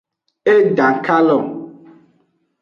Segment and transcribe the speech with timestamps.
[0.53, 1.47] E dan kalon.